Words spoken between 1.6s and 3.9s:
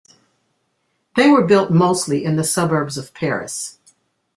mostly in the suburbs of Paris.